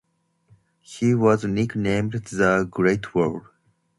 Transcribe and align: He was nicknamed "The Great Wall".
He 0.79 1.13
was 1.13 1.45
nicknamed 1.45 2.13
"The 2.23 2.67
Great 2.71 3.13
Wall". 3.13 3.43